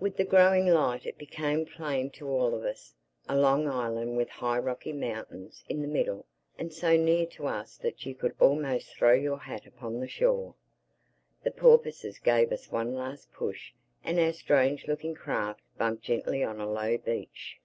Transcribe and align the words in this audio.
With 0.00 0.16
the 0.16 0.24
growing 0.24 0.64
light 0.68 1.04
it 1.04 1.18
became 1.18 1.66
plain 1.66 2.08
to 2.12 2.26
all 2.30 2.54
of 2.54 2.64
us: 2.64 2.94
a 3.28 3.36
long 3.36 3.68
island 3.68 4.16
with 4.16 4.30
high 4.30 4.58
rocky 4.58 4.94
mountains 4.94 5.64
in 5.68 5.82
the 5.82 5.86
middle—and 5.86 6.72
so 6.72 6.96
near 6.96 7.26
to 7.26 7.46
us 7.46 7.76
that 7.82 8.06
you 8.06 8.14
could 8.14 8.34
almost 8.40 8.88
throw 8.96 9.12
your 9.12 9.36
hat 9.36 9.66
upon 9.66 10.00
the 10.00 10.08
shore. 10.08 10.54
The 11.42 11.50
porpoises 11.50 12.18
gave 12.18 12.52
us 12.52 12.72
one 12.72 12.94
last 12.94 13.34
push 13.34 13.74
and 14.02 14.18
our 14.18 14.32
strange 14.32 14.86
looking 14.88 15.14
craft 15.14 15.60
bumped 15.76 16.04
gently 16.04 16.42
on 16.42 16.58
a 16.58 16.70
low 16.72 16.96
beach. 16.96 17.60